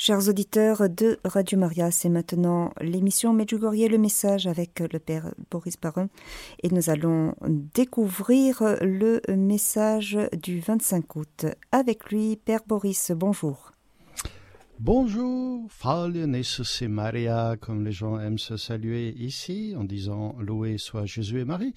[0.00, 5.76] Chers auditeurs de Radio Maria, c'est maintenant l'émission Medjugorje le message avec le père Boris
[5.76, 6.08] Baron
[6.62, 7.34] et nous allons
[7.74, 11.46] découvrir le message du 25 août.
[11.72, 13.72] Avec lui, père Boris, bonjour.
[14.78, 21.06] Bonjour, Fraulein et Maria, comme les gens aiment se saluer ici en disant loué soit
[21.06, 21.74] Jésus et Marie.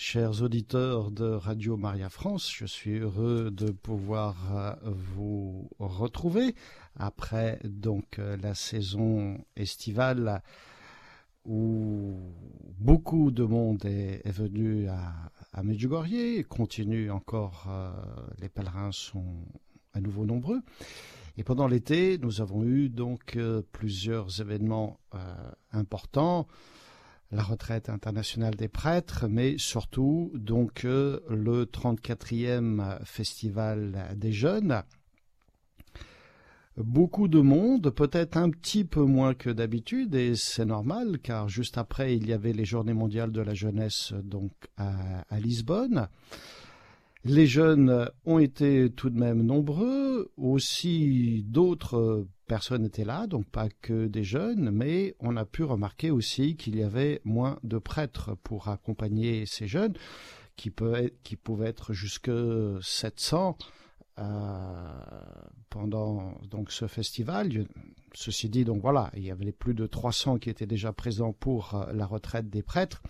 [0.00, 6.54] Chers auditeurs de Radio Maria France, je suis heureux de pouvoir euh, vous retrouver
[6.94, 10.40] après donc euh, la saison estivale
[11.44, 12.16] où
[12.78, 17.90] beaucoup de monde est, venu à, à Medjugorje, continue encore, euh,
[18.40, 19.48] les pèlerins sont
[19.94, 20.60] à nouveau nombreux.
[21.36, 23.36] Et pendant l'été, nous avons eu donc
[23.72, 25.00] plusieurs événements
[25.72, 26.46] importants
[27.30, 34.82] la retraite internationale des prêtres, mais surtout donc euh, le 34e festival des jeunes.
[36.76, 41.76] Beaucoup de monde, peut-être un petit peu moins que d'habitude, et c'est normal, car juste
[41.76, 46.08] après il y avait les Journées mondiales de la jeunesse donc à, à Lisbonne.
[47.24, 53.68] Les jeunes ont été tout de même nombreux, aussi d'autres personnes étaient là, donc pas
[53.68, 58.34] que des jeunes, mais on a pu remarquer aussi qu'il y avait moins de prêtres
[58.42, 59.94] pour accompagner ces jeunes,
[60.56, 62.32] qui, pouvaient être jusque
[62.82, 63.56] 700
[64.18, 64.22] euh,
[65.70, 67.68] pendant donc ce festival.
[68.14, 71.74] Ceci dit, donc voilà, il y avait plus de 300 qui étaient déjà présents pour
[71.74, 73.02] euh, la retraite des prêtres.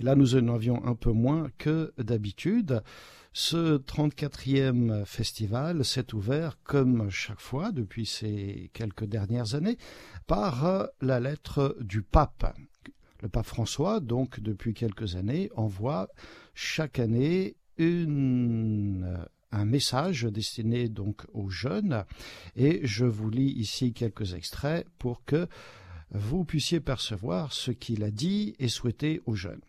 [0.00, 2.82] Là, nous en avions un peu moins que d'habitude.
[3.36, 9.76] Ce 34e festival s'est ouvert, comme chaque fois depuis ces quelques dernières années,
[10.28, 12.56] par euh, la lettre du pape.
[13.22, 16.08] Le pape François, donc depuis quelques années, envoie
[16.54, 19.16] chaque année euh,
[19.50, 22.04] un message destiné donc aux jeunes
[22.54, 25.48] et je vous lis ici quelques extraits pour que
[26.12, 29.62] vous puissiez percevoir ce qu'il a dit et souhaité aux jeunes.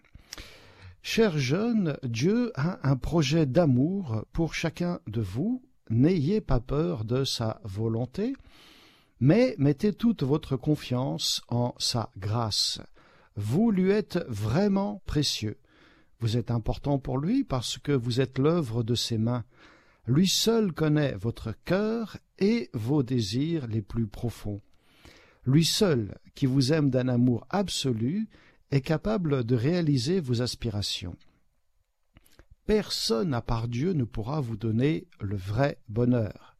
[1.07, 5.61] Chers jeunes, Dieu a un projet d'amour pour chacun de vous.
[5.91, 8.33] N'ayez pas peur de sa volonté,
[9.19, 12.81] mais mettez toute votre confiance en sa grâce.
[13.35, 15.59] Vous lui êtes vraiment précieux.
[16.21, 19.45] Vous êtes important pour lui parce que vous êtes l'œuvre de ses mains.
[20.07, 24.61] Lui seul connaît votre cœur et vos désirs les plus profonds.
[25.45, 28.27] Lui seul, qui vous aime d'un amour absolu,
[28.71, 31.15] est capable de réaliser vos aspirations.
[32.65, 36.57] Personne à part Dieu ne pourra vous donner le vrai bonheur.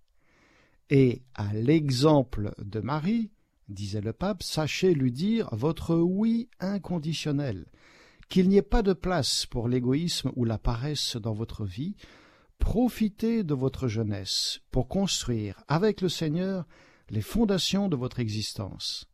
[0.90, 3.32] Et à l'exemple de Marie,
[3.70, 7.66] disait le pape, sachez lui dire votre oui inconditionnel,
[8.30, 11.96] qu'il n'y ait pas de place pour l'égoïsme ou la paresse dans votre vie,
[12.60, 16.68] profitez de votre jeunesse pour construire avec le Seigneur
[17.10, 19.08] les fondations de votre existence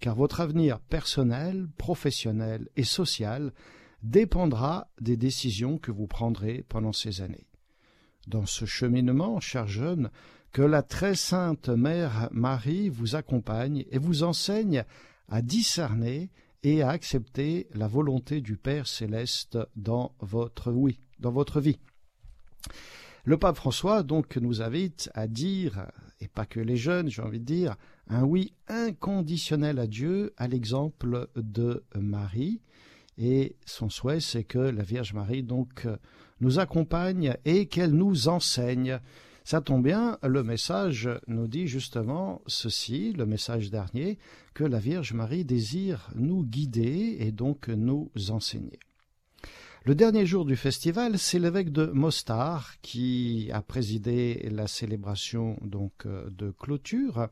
[0.00, 3.52] car votre avenir personnel, professionnel et social
[4.02, 7.46] dépendra des décisions que vous prendrez pendant ces années.
[8.26, 10.10] Dans ce cheminement, chers jeunes,
[10.52, 14.84] que la très sainte Mère Marie vous accompagne et vous enseigne
[15.28, 16.30] à discerner
[16.62, 21.78] et à accepter la volonté du Père céleste dans votre oui, dans votre vie.
[23.24, 25.86] Le pape François donc nous invite à dire,
[26.20, 27.76] et pas que les jeunes, j'ai envie de dire,
[28.08, 32.60] un oui inconditionnel à Dieu, à l'exemple de Marie.
[33.16, 35.86] Et son souhait, c'est que la Vierge Marie donc
[36.40, 39.00] nous accompagne et qu'elle nous enseigne.
[39.44, 44.18] Ça tombe bien, le message nous dit justement ceci, le message dernier,
[44.54, 48.78] que la Vierge Marie désire nous guider et donc nous enseigner.
[49.84, 56.04] Le dernier jour du festival, c'est l'évêque de Mostar qui a présidé la célébration donc
[56.04, 57.28] euh, de clôture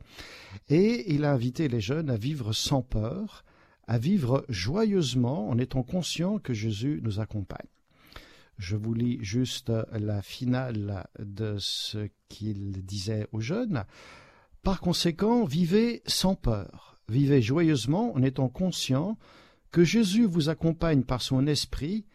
[0.69, 3.43] et il a invité les jeunes à vivre sans peur,
[3.85, 7.67] à vivre joyeusement en étant conscients que Jésus nous accompagne.
[8.57, 13.83] Je vous lis juste la finale de ce qu'il disait aux jeunes.
[14.63, 19.17] Par conséquent, vivez sans peur, vivez joyeusement en étant conscients
[19.71, 22.05] que Jésus vous accompagne par son esprit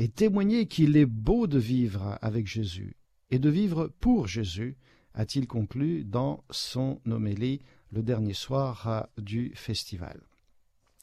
[0.00, 2.96] et témoigner qu'il est beau de vivre avec Jésus
[3.30, 4.78] et de vivre pour Jésus,
[5.12, 7.60] a-t-il conclu dans son homélie
[7.92, 10.22] le dernier soir du festival.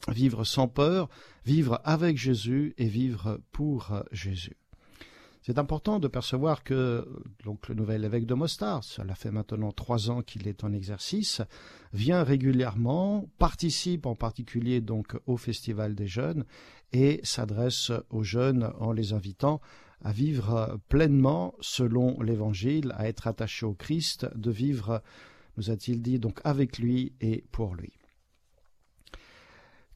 [0.08, 1.08] Vivre sans peur,
[1.46, 4.56] vivre avec Jésus et vivre pour Jésus.
[5.42, 7.08] C'est important de percevoir que
[7.44, 11.42] donc, le nouvel évêque de Mostar, cela fait maintenant trois ans qu'il est en exercice,
[11.92, 16.44] vient régulièrement, participe en particulier donc au Festival des jeunes
[16.92, 19.60] et s'adresse aux jeunes en les invitant
[20.02, 25.02] à vivre pleinement selon l'Évangile, à être attachés au Christ, de vivre
[25.56, 27.97] nous a-t-il dit, donc avec lui et pour lui.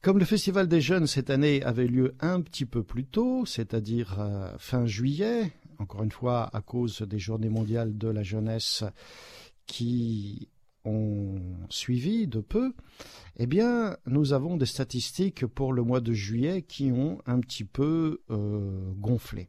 [0.03, 4.17] Comme le Festival des Jeunes cette année avait lieu un petit peu plus tôt, c'est-à-dire
[4.19, 8.83] euh, fin juillet, encore une fois à cause des Journées mondiales de la jeunesse
[9.65, 10.49] qui
[10.83, 11.39] ont
[11.69, 12.73] suivi de peu,
[13.37, 17.63] eh bien, nous avons des statistiques pour le mois de juillet qui ont un petit
[17.63, 19.47] peu euh, gonflé.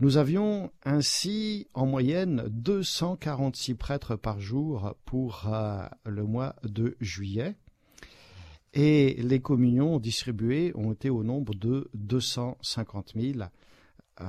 [0.00, 7.54] Nous avions ainsi en moyenne 246 prêtres par jour pour euh, le mois de juillet.
[8.72, 13.40] Et les communions distribuées ont été au nombre de 250 000
[14.20, 14.24] euh,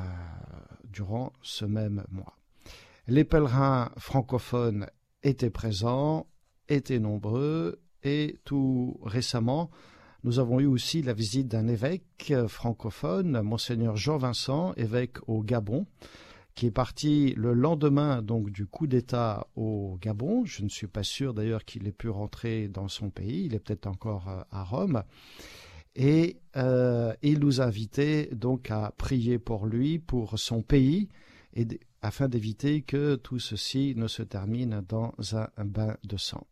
[0.90, 2.38] durant ce même mois.
[3.08, 4.88] Les pèlerins francophones
[5.24, 6.28] étaient présents,
[6.70, 9.70] étaient nombreux, et tout récemment,
[10.24, 15.88] nous avons eu aussi la visite d'un évêque francophone, monseigneur Jean Vincent, évêque au Gabon,
[16.56, 20.46] qui est parti le lendemain donc du coup d'État au Gabon.
[20.46, 23.46] Je ne suis pas sûr d'ailleurs qu'il ait pu rentrer dans son pays.
[23.46, 25.04] Il est peut-être encore euh, à Rome.
[25.96, 31.10] Et euh, il nous a invités donc à prier pour lui, pour son pays,
[31.54, 31.68] et
[32.02, 36.48] afin d'éviter que tout ceci ne se termine dans un bain de sang.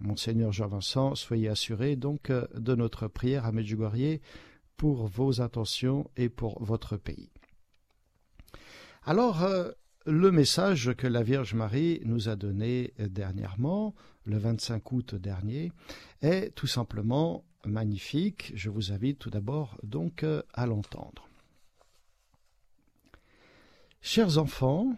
[0.00, 4.18] Monseigneur Jean-Vincent, soyez assuré donc euh, de notre prière à Medjugorje
[4.76, 7.31] pour vos intentions et pour votre pays.
[9.04, 9.72] Alors, euh,
[10.06, 15.72] le message que la Vierge Marie nous a donné euh, dernièrement, le 25 août dernier,
[16.20, 18.52] est tout simplement magnifique.
[18.54, 21.28] Je vous invite tout d'abord donc à l'entendre.
[24.00, 24.96] Chers enfants,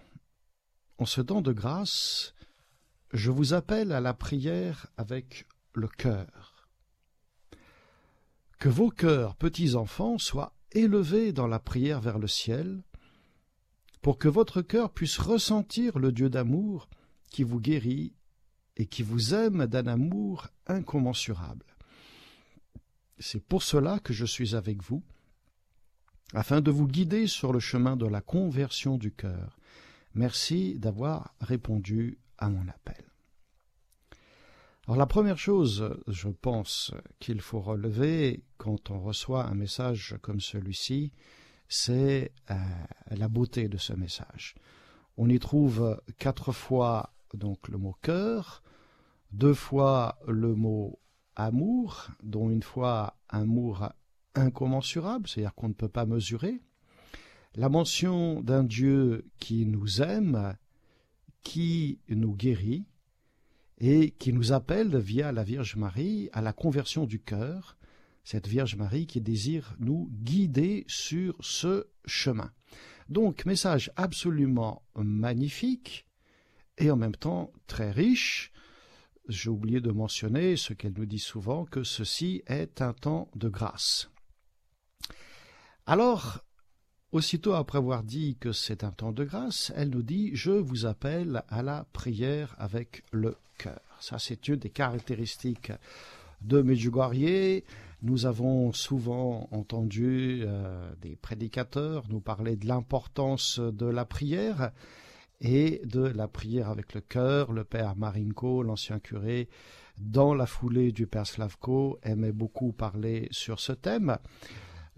[0.99, 2.35] en ce temps de grâce,
[3.15, 6.69] je vous appelle à la prière avec le cœur.
[8.59, 12.83] Que vos cœurs, petits enfants, soient élevés dans la prière vers le ciel,
[14.05, 16.91] pour que votre cœur puisse ressentir le Dieu d'amour
[17.31, 18.13] qui vous guérit
[18.77, 21.65] et qui vous aime d'un amour incommensurable.
[23.19, 25.03] C'est pour cela que je suis avec vous,
[26.35, 29.59] afin de vous guider sur le chemin de la conversion du cœur.
[30.13, 33.07] Merci d'avoir répondu à mon appel.
[34.87, 40.41] Alors la première chose, je pense, qu'il faut relever quand on reçoit un message comme
[40.41, 41.11] celui-ci,
[41.69, 42.55] c'est euh,
[43.11, 44.55] la beauté de ce message.
[45.17, 48.63] On y trouve quatre fois donc le mot cœur,
[49.33, 50.99] deux fois le mot
[51.37, 53.89] amour, dont une fois amour
[54.35, 56.61] incommensurable, c'est-à-dire qu'on ne peut pas mesurer,
[57.55, 60.57] la mention d'un Dieu qui nous aime,
[61.43, 62.87] qui nous guérit,
[63.79, 67.77] et qui nous appelle via la Vierge Marie à la conversion du cœur,
[68.25, 72.51] cette Vierge Marie qui désire nous guider sur ce chemin.
[73.09, 76.07] Donc, message absolument magnifique
[76.79, 78.51] et en même temps très riche.
[79.29, 83.49] J'ai oublié de mentionner ce qu'elle nous dit souvent, que ceci est un temps de
[83.49, 84.11] grâce.
[85.87, 86.45] Alors,
[87.15, 90.85] Aussitôt après avoir dit que c'est un temps de grâce, elle nous dit Je vous
[90.85, 93.79] appelle à la prière avec le cœur.
[94.01, 95.71] Ça, c'est une des caractéristiques
[96.41, 97.63] de Medjugorje.
[98.05, 104.73] Nous avons souvent entendu euh, des prédicateurs nous parler de l'importance de la prière
[105.41, 107.51] et de la prière avec le cœur.
[107.55, 109.49] Le père Marinko, l'ancien curé,
[109.99, 114.19] dans la foulée du père Slavko, aimait beaucoup parler sur ce thème.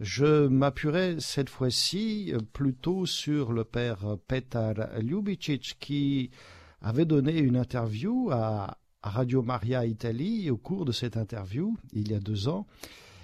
[0.01, 6.33] Je m'appuierai cette fois-ci plutôt sur le père Petar Ljubicic qui
[6.81, 10.51] avait donné une interview à Radio Maria Italie.
[10.51, 12.67] Au cours de cette interview, il y a deux ans,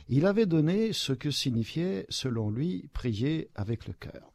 [0.09, 4.33] il avait donné ce que signifiait, selon lui, prier avec le cœur.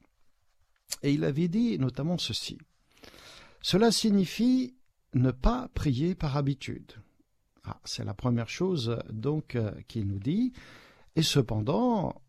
[1.03, 2.57] Et il avait dit notamment ceci.
[3.61, 4.75] Cela signifie
[5.13, 6.93] ne pas prier par habitude.
[7.63, 10.53] Ah, c'est la première chose donc euh, qu'il nous dit.
[11.15, 12.21] Et cependant,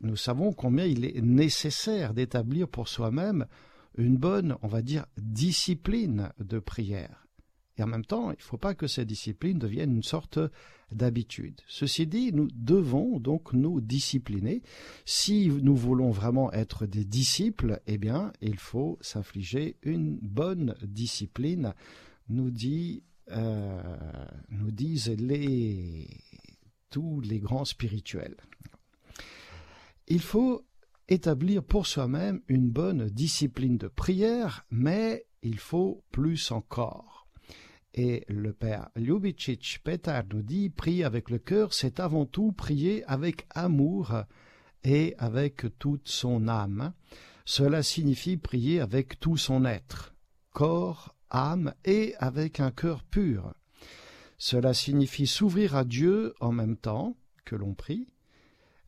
[0.00, 3.46] nous savons combien il est nécessaire d'établir pour soi-même
[3.96, 7.23] une bonne, on va dire, discipline de prière.
[7.76, 10.38] Et en même temps, il ne faut pas que cette discipline devienne une sorte
[10.92, 11.60] d'habitude.
[11.66, 14.62] Ceci dit, nous devons donc nous discipliner.
[15.04, 21.74] Si nous voulons vraiment être des disciples, eh bien, il faut s'infliger une bonne discipline,
[22.28, 23.96] nous, dit, euh,
[24.50, 25.14] nous disent
[26.90, 28.36] tous les grands spirituels.
[30.06, 30.64] Il faut
[31.08, 37.23] établir pour soi-même une bonne discipline de prière, mais il faut plus encore.
[37.96, 43.04] Et le père Ljubicic Petar nous dit prier avec le cœur, c'est avant tout prier
[43.04, 44.12] avec amour
[44.82, 46.92] et avec toute son âme.
[47.44, 50.12] Cela signifie prier avec tout son être,
[50.52, 53.54] corps, âme et avec un cœur pur.
[54.38, 58.08] Cela signifie s'ouvrir à Dieu en même temps que l'on prie,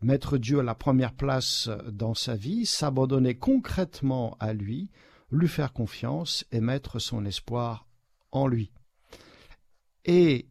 [0.01, 4.91] mettre Dieu à la première place dans sa vie, s'abandonner concrètement à lui,
[5.31, 7.87] lui faire confiance et mettre son espoir
[8.33, 8.73] en lui.
[10.07, 10.49] Et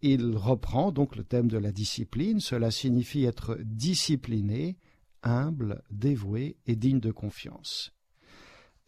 [0.00, 4.78] il reprend donc le thème de la discipline, cela signifie être discipliné,
[5.22, 7.92] humble, dévoué et digne de confiance.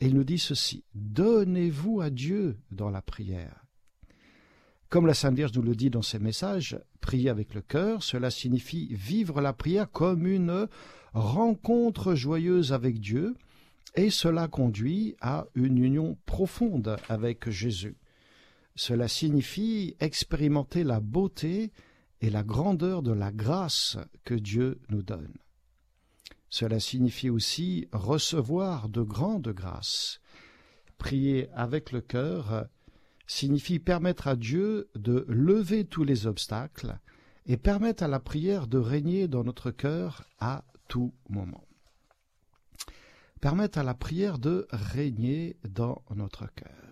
[0.01, 3.65] Et il nous dit ceci, donnez-vous à Dieu dans la prière.
[4.89, 8.31] Comme la Sainte Vierge nous le dit dans ses messages, prier avec le cœur, cela
[8.31, 10.69] signifie vivre la prière comme une
[11.13, 13.37] rencontre joyeuse avec Dieu,
[13.95, 17.97] et cela conduit à une union profonde avec Jésus.
[18.77, 21.73] Cela signifie expérimenter la beauté
[22.21, 25.33] et la grandeur de la grâce que Dieu nous donne.
[26.51, 30.21] Cela signifie aussi recevoir de grandes grâces.
[30.99, 32.69] Prier avec le cœur
[33.27, 36.99] signifie permettre à Dieu de lever tous les obstacles
[37.47, 41.67] et permettre à la prière de régner dans notre cœur à tout moment.
[43.41, 46.86] Permettre à la prière de régner dans notre cœur.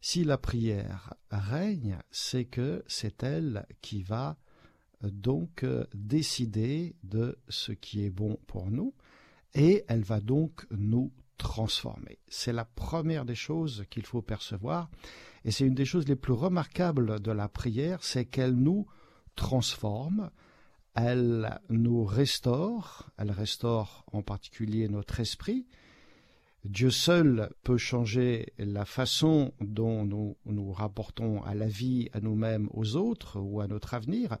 [0.00, 4.36] Si la prière règne, c'est que c'est elle qui va
[5.02, 8.94] donc euh, décider de ce qui est bon pour nous
[9.54, 12.18] et elle va donc nous transformer.
[12.28, 14.90] C'est la première des choses qu'il faut percevoir
[15.44, 18.86] et c'est une des choses les plus remarquables de la prière, c'est qu'elle nous
[19.36, 20.30] transforme,
[20.94, 25.66] elle nous restaure, elle restaure en particulier notre esprit.
[26.68, 32.68] Dieu seul peut changer la façon dont nous nous rapportons à la vie, à nous-mêmes,
[32.74, 34.36] aux autres ou à notre avenir.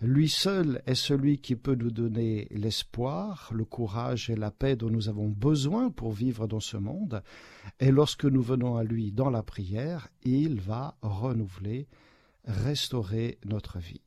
[0.00, 4.88] Lui seul est celui qui peut nous donner l'espoir, le courage et la paix dont
[4.88, 7.22] nous avons besoin pour vivre dans ce monde.
[7.80, 11.86] Et lorsque nous venons à lui dans la prière, il va renouveler,
[12.44, 14.00] restaurer notre vie.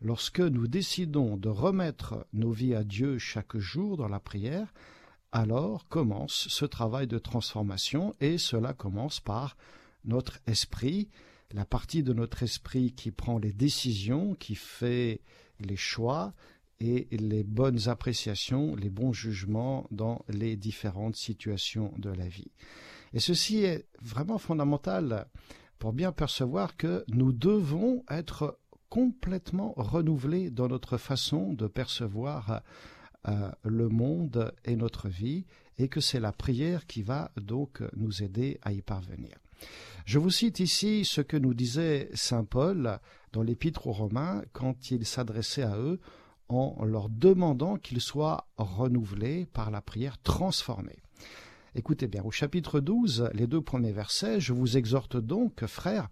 [0.00, 4.74] Lorsque nous décidons de remettre nos vies à Dieu chaque jour dans la prière,
[5.32, 9.56] alors commence ce travail de transformation et cela commence par
[10.04, 11.08] notre esprit,
[11.52, 15.22] la partie de notre esprit qui prend les décisions, qui fait
[15.60, 16.34] les choix
[16.80, 22.50] et les bonnes appréciations, les bons jugements dans les différentes situations de la vie.
[23.12, 25.26] Et ceci est vraiment fondamental
[25.78, 28.58] pour bien percevoir que nous devons être
[28.88, 32.62] complètement renouvelés dans notre façon de percevoir
[33.28, 35.46] euh, le monde et notre vie,
[35.78, 39.36] et que c'est la prière qui va donc nous aider à y parvenir.
[40.04, 42.98] Je vous cite ici ce que nous disait Saint Paul
[43.32, 46.00] dans l'Épître aux Romains quand il s'adressait à eux
[46.48, 50.98] en leur demandant qu'ils soient renouvelés par la prière transformée.
[51.74, 56.10] Écoutez bien, au chapitre 12, les deux premiers versets, je vous exhorte donc, frères,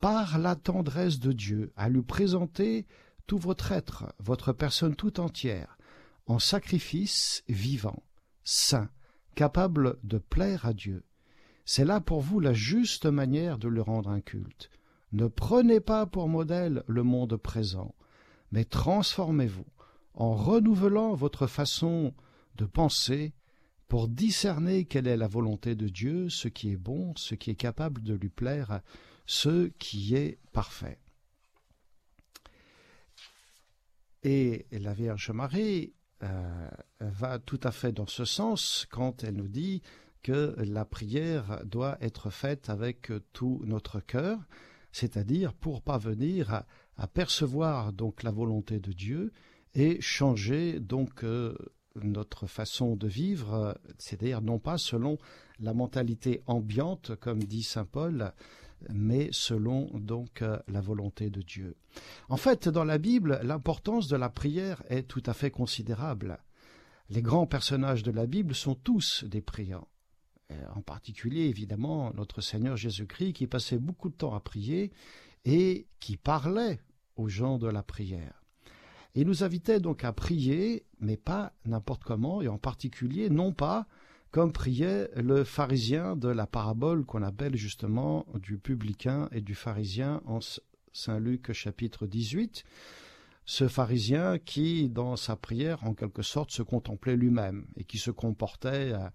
[0.00, 2.86] par la tendresse de Dieu, à lui présenter
[3.26, 5.76] tout votre être, votre personne tout entière,
[6.26, 8.02] en sacrifice vivant,
[8.44, 8.90] saint,
[9.34, 11.04] capable de plaire à Dieu.
[11.64, 14.70] C'est là pour vous la juste manière de le rendre un culte.
[15.12, 17.94] Ne prenez pas pour modèle le monde présent,
[18.52, 19.66] mais transformez-vous
[20.14, 22.14] en renouvelant votre façon
[22.56, 23.34] de penser
[23.88, 27.56] pour discerner quelle est la volonté de Dieu, ce qui est bon, ce qui est
[27.56, 28.80] capable de lui plaire,
[29.26, 30.98] ce qui est parfait.
[34.22, 39.48] Et la Vierge Marie euh, va tout à fait dans ce sens quand elle nous
[39.48, 39.82] dit
[40.22, 44.38] que la prière doit être faite avec tout notre cœur,
[44.90, 46.64] c'est-à-dire pour parvenir
[46.96, 49.32] à, percevoir donc la volonté de Dieu
[49.74, 51.54] et changer donc euh,
[52.02, 55.18] notre façon de vivre, c'est-à-dire non pas selon
[55.60, 58.32] la mentalité ambiante comme dit saint Paul,
[58.92, 61.76] mais selon donc euh, la volonté de Dieu.
[62.28, 66.38] En fait, dans la Bible, l'importance de la prière est tout à fait considérable.
[67.10, 69.88] Les grands personnages de la Bible sont tous des priants.
[70.74, 74.92] En particulier évidemment notre Seigneur Jésus-Christ qui passait beaucoup de temps à prier
[75.44, 76.80] et qui parlait
[77.16, 78.42] aux gens de la prière.
[79.14, 83.86] Il nous invitait donc à prier, mais pas n'importe comment, et en particulier non pas
[84.34, 90.22] comme priait le pharisien de la parabole qu'on appelle justement du publicain et du pharisien
[90.26, 90.40] en
[90.92, 92.64] Saint Luc chapitre 18,
[93.44, 98.10] ce pharisien qui, dans sa prière, en quelque sorte, se contemplait lui-même et qui se
[98.10, 99.08] comportait euh,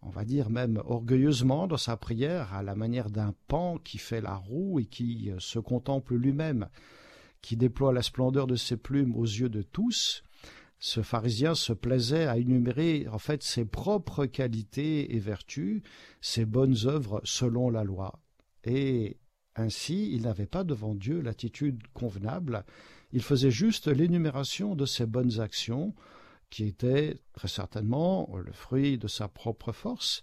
[0.00, 4.22] on va dire même orgueilleusement dans sa prière, à la manière d'un pan qui fait
[4.22, 6.70] la roue et qui euh, se contemple lui-même,
[7.42, 10.22] qui déploie la splendeur de ses plumes aux yeux de tous.
[10.84, 15.80] Ce pharisien se plaisait à énumérer en fait ses propres qualités et vertus,
[16.20, 18.20] ses bonnes œuvres selon la loi.
[18.64, 19.16] Et
[19.56, 22.66] ainsi, il n'avait pas devant Dieu l'attitude convenable,
[23.12, 25.94] il faisait juste l'énumération de ses bonnes actions,
[26.50, 30.22] qui étaient très certainement le fruit de sa propre force,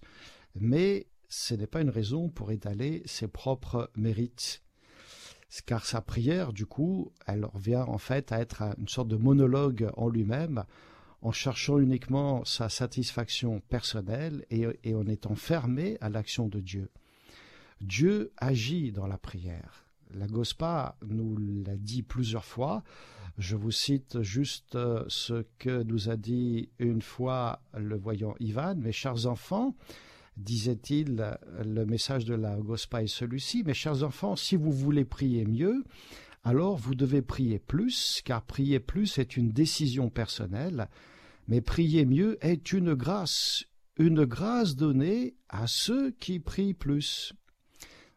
[0.54, 4.62] mais ce n'est pas une raison pour étaler ses propres mérites
[5.66, 9.90] car sa prière, du coup, elle revient en fait à être une sorte de monologue
[9.98, 10.64] en lui-même,
[11.22, 16.90] en cherchant uniquement sa satisfaction personnelle et, et en étant fermé à l'action de Dieu.
[17.82, 19.86] Dieu agit dans la prière.
[20.14, 22.84] La Gospa nous l'a dit plusieurs fois.
[23.38, 28.76] Je vous cite juste euh, ce que nous a dit une fois le voyant Ivan.
[28.76, 29.76] Mes chers enfants,
[30.42, 33.64] disait-il, le message de la Gospa est celui-ci.
[33.64, 35.84] Mes chers enfants, si vous voulez prier mieux,
[36.44, 40.90] alors vous devez prier plus, car prier plus est une décision personnelle,
[41.48, 43.66] mais prier mieux est une grâce,
[43.98, 47.34] une grâce donnée à ceux qui prient plus.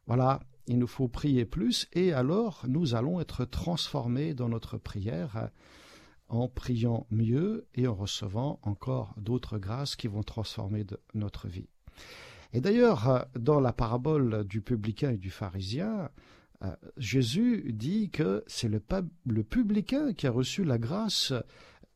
[0.07, 5.50] Voilà, il nous faut prier plus, et alors nous allons être transformés dans notre prière
[6.28, 11.69] en priant mieux et en recevant encore d'autres grâces qui vont transformer notre vie.
[12.55, 16.09] Et d'ailleurs, euh, dans la parabole du publicain et du pharisien,
[16.63, 21.33] euh, Jésus dit que c'est le, publicain qui a reçu la grâce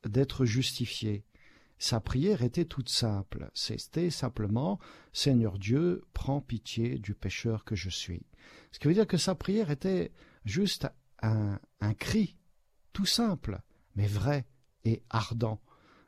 [0.04, 1.24] d'être justifié.
[1.78, 3.50] Sa prière était toute simple.
[3.54, 4.80] C'était simplement
[5.12, 8.26] Seigneur Dieu, prends pitié du pécheur que je suis.
[8.72, 10.10] Ce qui veut dire que sa prière était
[10.44, 10.88] juste
[11.22, 11.58] un,
[11.98, 12.36] cri,
[12.92, 13.60] tout simple,
[13.94, 14.44] mais vrai
[14.84, 15.60] et ardent.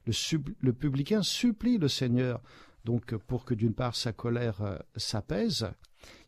[0.06, 2.42] le publicain supplie le Seigneur
[2.84, 5.70] donc pour que d'une part sa colère euh, s'apaise,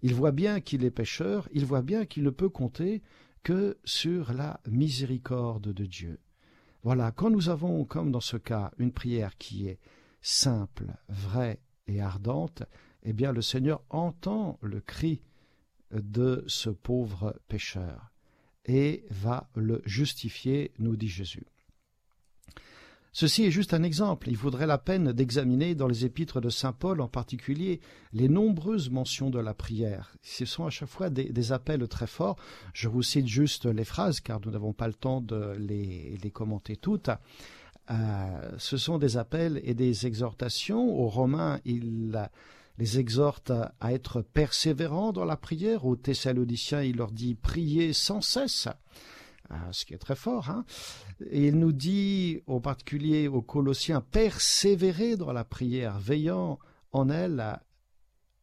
[0.03, 3.03] il voit bien qu'il est pécheur, il voit bien qu'il ne peut compter
[3.43, 6.21] que sur la miséricorde de Dieu.
[6.83, 9.79] Voilà, quand nous avons, comme dans ce cas, une prière qui est
[10.21, 12.63] simple, vraie et ardente,
[13.03, 15.23] eh bien le Seigneur entend le cri
[15.93, 18.13] de ce pauvre pécheur
[18.65, 21.47] et va le justifier, nous dit Jésus.
[23.15, 24.29] Ceci est juste un exemple.
[24.31, 27.81] Il vaudrait la peine d'examiner dans les épîtres de Saint Paul en particulier
[28.15, 30.15] les nombreuses mentions de la prière.
[30.23, 32.37] Ce sont à chaque fois des, appels très forts.
[32.73, 36.77] Je vous cite juste les phrases car nous n'avons pas le temps de les, commenter
[36.77, 37.11] toutes.
[37.91, 40.83] Euh, ce sont des appels et des exhortations.
[40.83, 42.19] Aux Romains, il
[42.79, 45.85] les exhorte à être persévérants dans la prière.
[45.85, 48.69] Aux Thessaloniciens, il leur dit priez sans cesse.
[49.55, 50.49] Ah, ce qui est très fort.
[50.49, 50.65] Hein
[51.31, 56.59] il nous dit, en particulier aux Colossiens, persévérer dans la prière, veillant
[56.93, 57.61] en elle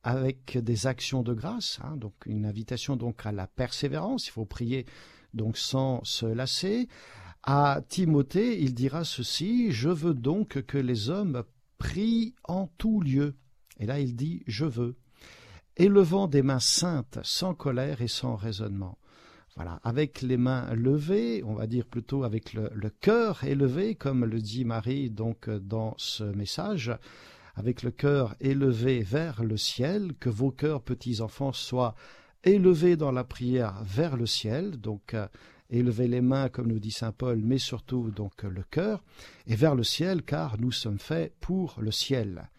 [0.03, 4.27] avec des actions de grâce, hein, donc une invitation donc à la persévérance.
[4.27, 4.85] Il faut prier
[5.33, 6.87] donc sans se lasser.
[7.41, 11.43] À Timothée, il dira ceci Je veux donc que les hommes
[11.79, 13.35] prient en tout lieu.
[13.79, 14.95] Et là, il dit Je veux,
[15.75, 18.99] élevant des mains saintes, sans colère et sans raisonnement.
[19.55, 22.69] Voilà, avec les mains levées, on va dire plutôt avec le,
[23.01, 26.91] cœur élevé, comme le dit Marie donc dans ce message,
[27.55, 31.95] avec le cœur élevé vers le ciel, que vos cœurs, petits enfants, soient
[32.43, 35.27] élevés dans la prière vers le ciel, donc euh,
[35.69, 39.03] les mains, comme nous dit saint Paul, mais surtout donc le cœur,
[39.45, 42.49] et vers le ciel, car nous sommes faits pour le ciel,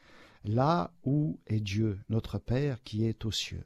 [0.44, 3.64] là où est Dieu, notre Père qui est aux cieux.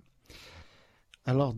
[1.26, 1.54] Alors,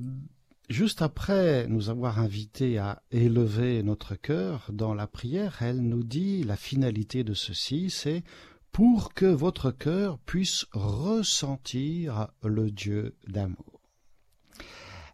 [0.68, 6.42] Juste après nous avoir invités à élever notre cœur dans la prière, elle nous dit
[6.42, 8.24] la finalité de ceci, c'est
[8.72, 13.80] pour que votre cœur puisse ressentir le Dieu d'amour.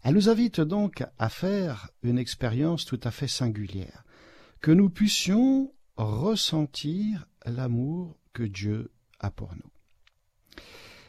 [0.02, 4.04] Elle nous invite donc à faire une expérience tout à fait singulière,
[4.62, 10.62] que nous puissions ressentir l'amour que Dieu a pour nous.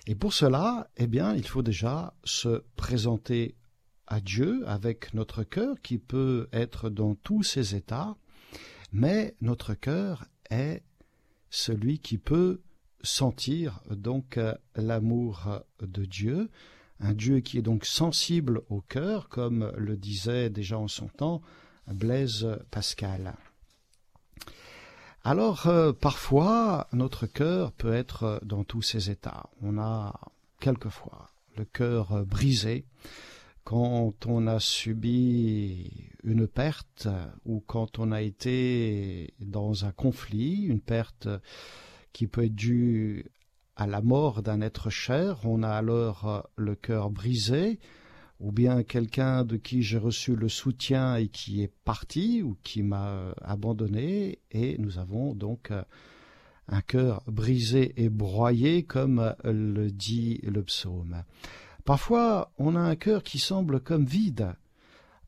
[0.05, 3.55] Et pour cela, eh bien, il faut déjà se présenter
[4.07, 8.15] à Dieu avec notre cœur qui peut être dans tous ses états,
[8.91, 10.83] mais notre cœur est
[11.49, 12.61] celui qui peut
[13.03, 14.39] sentir donc
[14.75, 16.49] l'amour de Dieu,
[16.99, 21.41] un Dieu qui est donc sensible au cœur, comme le disait déjà en son temps
[21.87, 23.35] Blaise Pascal.
[25.25, 29.49] Alors euh, parfois notre cœur peut être dans tous ses états.
[29.61, 30.19] On a
[30.59, 32.85] quelquefois le cœur brisé,
[33.63, 37.07] quand on a subi une perte
[37.45, 41.27] ou quand on a été dans un conflit, une perte
[42.11, 43.25] qui peut être due
[43.75, 47.79] à la mort d'un être cher, on a alors le cœur brisé,
[48.39, 52.83] ou bien quelqu'un de qui j'ai reçu le soutien et qui est parti ou qui
[52.83, 55.71] m'a abandonné, et nous avons donc
[56.67, 61.23] un cœur brisé et broyé, comme le dit le psaume.
[61.85, 64.55] Parfois, on a un cœur qui semble comme vide,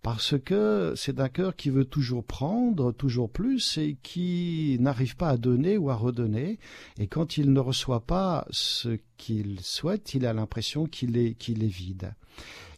[0.01, 5.29] parce que c'est un cœur qui veut toujours prendre, toujours plus, et qui n'arrive pas
[5.29, 6.59] à donner ou à redonner,
[6.97, 12.13] et quand il ne reçoit pas ce qu'il souhaite, il a l'impression qu'il est, vide.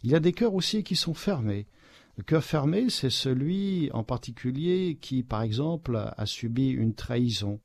[0.02, 1.66] Il y a des cœurs aussi qui sont fermés.
[2.16, 7.60] Le cœur fermé, c'est celui en particulier qui, par exemple, a subi une trahison.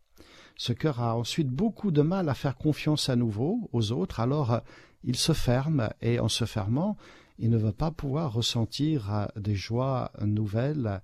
[0.58, 4.62] Ce cœur a ensuite beaucoup de mal à faire confiance à nouveau aux autres, alors
[5.04, 6.98] il se ferme et en se fermant,
[7.40, 11.02] il ne va pas pouvoir ressentir euh, des joies nouvelles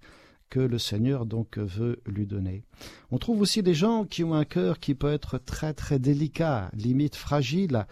[0.50, 2.64] que le Seigneur donc veut lui donner.
[3.12, 6.72] On trouve aussi des gens qui ont un cœur qui peut être très très délicat,
[6.74, 7.86] limite fragile,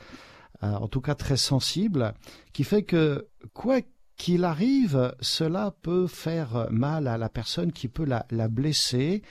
[0.64, 2.14] euh, en tout cas très sensible,
[2.54, 3.82] qui fait que quoi
[4.16, 9.22] qu'il arrive, cela peut faire mal à la personne qui peut la, la blesser,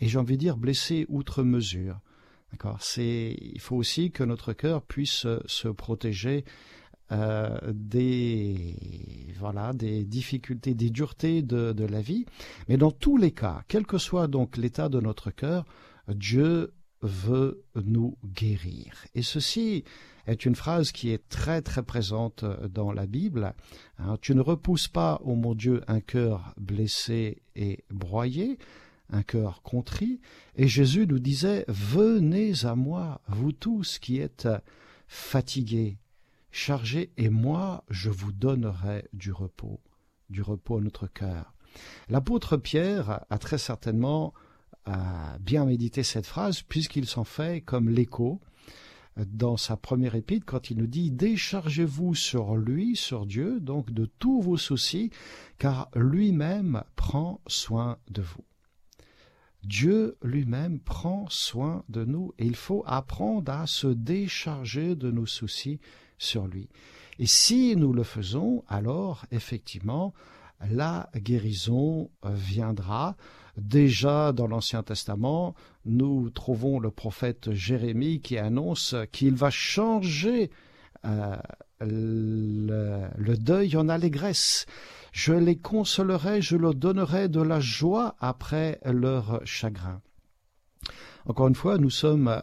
[0.00, 2.00] et j'ai envie de dire blesser outre mesure.
[2.80, 6.44] C'est, il faut aussi que notre cœur puisse se protéger
[7.12, 8.76] euh, des
[9.38, 12.24] voilà des difficultés, des duretés de, la vie.
[12.68, 15.66] Mais dans tous les cas, quel que soit donc l'état de notre cœur,
[16.08, 19.04] Dieu veut nous guérir.
[19.14, 19.84] Et ceci
[20.26, 23.52] est une phrase qui est très très présente dans la Bible.
[23.98, 28.58] Hein, tu ne repousses pas, ô mon Dieu, un cœur blessé et broyé,
[29.12, 30.20] un cœur contrit,
[30.56, 34.48] et Jésus nous disait, Venez à moi, vous tous qui êtes
[35.06, 35.98] fatigués,
[36.50, 39.80] chargés, et moi je vous donnerai du repos,
[40.30, 41.54] du repos à notre cœur.
[42.08, 44.34] L'apôtre Pierre a très certainement
[45.40, 48.40] bien médité cette phrase, puisqu'il s'en fait comme l'écho
[49.16, 54.06] dans sa première épître quand il nous dit déchargez-vous sur lui, sur Dieu, donc de
[54.06, 55.10] tous vos soucis,
[55.58, 58.44] car lui-même prend soin de vous.
[59.64, 65.26] Dieu lui-même prend soin de nous et il faut apprendre à se décharger de nos
[65.26, 65.80] soucis
[66.18, 66.68] sur lui.
[67.18, 70.12] Et si nous le faisons, alors effectivement,
[70.70, 73.16] la guérison viendra.
[73.56, 80.50] Déjà dans l'Ancien Testament, nous trouvons le prophète Jérémie qui annonce qu'il va changer
[81.04, 81.36] euh,
[81.84, 84.66] le, deuil en allégresse.
[85.12, 90.00] Je les consolerai, je leur donnerai de la joie après leur chagrin.
[91.26, 92.42] Encore une fois, nous sommes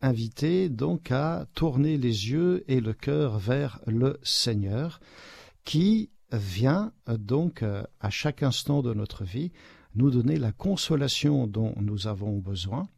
[0.00, 5.00] invités donc à tourner les yeux et le cœur vers le Seigneur
[5.64, 9.52] qui vient donc à chaque instant de notre vie
[9.94, 12.88] nous donner la consolation dont nous avons besoin.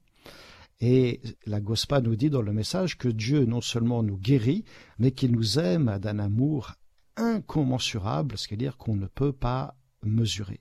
[0.87, 4.67] Et la Gospa nous dit dans le message que Dieu non seulement nous guérit,
[4.99, 6.75] mais qu'il nous aime d'un amour
[7.17, 10.61] incommensurable, ce qui veut dire qu'on ne peut pas mesurer.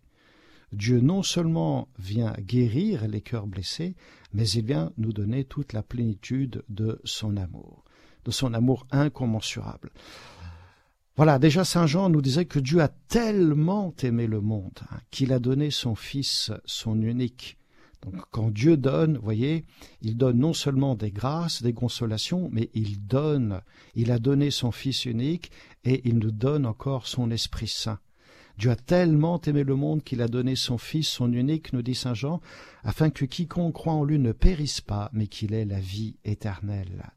[0.72, 3.98] Dieu non seulement vient guérir les cœurs blessés,
[4.34, 7.84] mais il vient nous donner toute la plénitude de son amour,
[8.24, 9.92] de son amour incommensurable.
[11.18, 15.34] Voilà, déjà Saint Jean nous disait que Dieu a tellement aimé le monde hein, qu'il
[15.34, 17.58] a donné son Fils, son unique.
[18.04, 19.66] Donc quand Dieu donne, voyez,
[20.02, 23.62] il donne non seulement des grâces, des consolations, mais il donne,
[23.96, 25.52] il a donné son Fils unique
[25.84, 28.00] et il nous donne encore son Esprit Saint.
[28.58, 31.96] Dieu a tellement aimé le monde qu'il a donné son Fils, son unique, nous dit
[31.96, 32.40] Saint Jean,
[32.84, 37.12] afin que quiconque croit en lui ne périsse pas, mais qu'il ait la vie éternelle.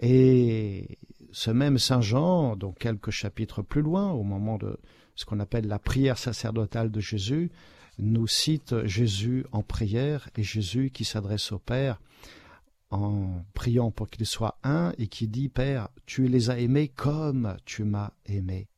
[0.00, 0.98] Et
[1.32, 4.78] ce même Saint Jean, donc quelques chapitres plus loin, au moment de
[5.14, 7.50] ce qu'on appelle la prière sacerdotale de Jésus,
[7.98, 12.00] nous cite Jésus en prière et Jésus qui s'adresse au Père
[12.90, 17.56] en priant pour qu'il soit un et qui dit Père, tu les as aimés comme
[17.64, 18.68] tu m'as aimé.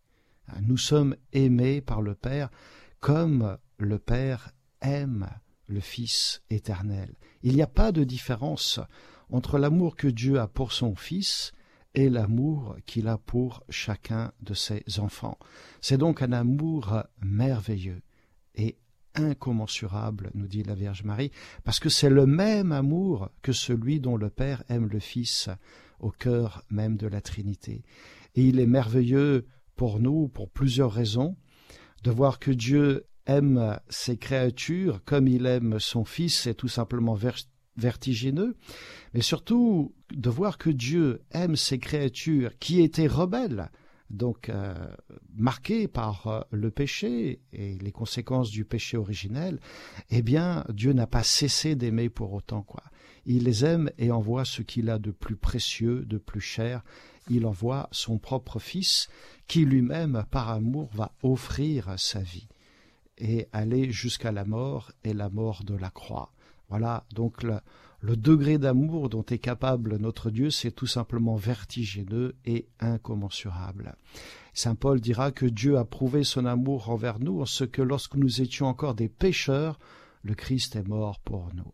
[0.62, 2.50] Nous sommes aimés par le Père
[2.98, 5.28] comme le Père aime
[5.66, 7.14] le Fils éternel.
[7.42, 8.80] Il n'y a pas de différence
[9.30, 11.52] entre l'amour que Dieu a pour son Fils
[11.94, 15.38] et l'amour qu'il a pour chacun de ses enfants.
[15.80, 18.02] C'est donc un amour merveilleux
[18.54, 18.76] et
[19.14, 21.30] incommensurable, nous dit la Vierge Marie,
[21.64, 25.48] parce que c'est le même amour que celui dont le Père aime le Fils
[25.98, 27.82] au cœur même de la Trinité.
[28.34, 29.46] Et il est merveilleux
[29.76, 31.36] pour nous, pour plusieurs raisons,
[32.02, 37.18] de voir que Dieu aime ses créatures comme il aime son Fils, c'est tout simplement
[37.76, 38.56] vertigineux,
[39.14, 43.70] mais surtout de voir que Dieu aime ses créatures qui étaient rebelles,
[44.10, 44.74] donc euh,
[45.92, 49.60] par euh, le péché et les conséquences du péché originel,
[50.10, 52.82] eh bien Dieu n'a pas cessé d'aimer pour autant quoi.
[53.26, 56.82] Il les aime et envoie ce qu'il a de plus précieux, de plus cher.
[57.28, 59.08] il envoie son propre Fils,
[59.46, 62.48] qui lui-même, par amour, va offrir sa vie
[63.18, 66.32] et aller jusqu'à la mort et la mort de la croix.
[66.70, 67.60] Voilà donc le,
[68.00, 73.94] le degré d'amour dont est capable notre Dieu, c'est tout simplement vertigineux et incommensurable.
[74.54, 78.16] Saint Paul dira que Dieu a prouvé son amour envers nous en ce que lorsque
[78.16, 79.78] nous étions encore des pécheurs,
[80.22, 81.72] le Christ est mort pour nous.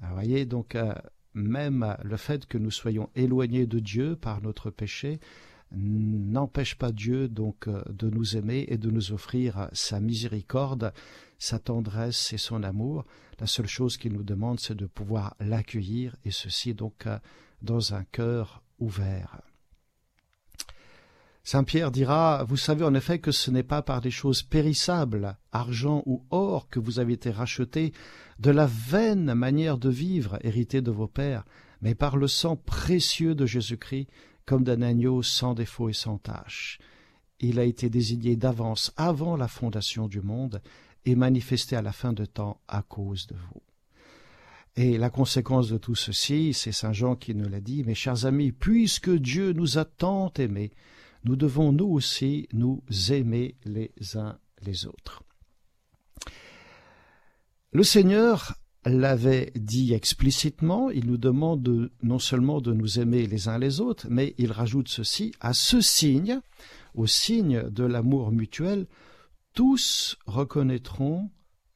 [0.00, 0.94] Vous voyez, donc euh,
[1.34, 5.20] même le fait que nous soyons éloignés de Dieu par notre péché
[5.72, 10.92] n'empêche pas Dieu donc euh, de nous aimer et de nous offrir sa miséricorde,
[11.38, 13.04] sa tendresse et son amour.
[13.38, 17.18] La seule chose qu'il nous demande, c'est de pouvoir l'accueillir, et ceci donc euh,
[17.62, 19.40] dans un cœur ouvert.
[21.42, 25.36] Saint Pierre dira, vous savez en effet que ce n'est pas par des choses périssables,
[25.52, 27.92] argent ou or, que vous avez été rachetés
[28.38, 31.44] de la vaine manière de vivre héritée de vos pères,
[31.80, 34.08] mais par le sang précieux de Jésus-Christ,
[34.50, 36.80] comme d'un agneau sans défaut et sans tache.
[37.38, 40.60] Il a été désigné d'avance avant la fondation du monde
[41.04, 43.62] et manifesté à la fin de temps à cause de vous.
[44.74, 48.26] Et la conséquence de tout ceci, c'est Saint Jean qui nous l'a dit, mes chers
[48.26, 50.72] amis, puisque Dieu nous a tant aimés,
[51.22, 55.22] nous devons nous aussi nous aimer les uns les autres.
[57.70, 63.58] Le Seigneur l'avait dit explicitement, il nous demande non seulement de nous aimer les uns
[63.58, 66.40] les autres, mais il rajoute ceci, à ce signe,
[66.94, 68.86] au signe de l'amour mutuel,
[69.52, 71.30] tous reconnaîtront